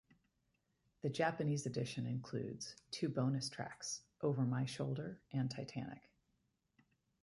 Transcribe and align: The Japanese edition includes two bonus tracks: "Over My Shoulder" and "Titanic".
The 1.03 1.11
Japanese 1.11 1.67
edition 1.67 2.07
includes 2.07 2.75
two 2.89 3.07
bonus 3.07 3.49
tracks: 3.49 4.01
"Over 4.21 4.41
My 4.47 4.65
Shoulder" 4.65 5.19
and 5.31 5.51
"Titanic". 5.51 6.09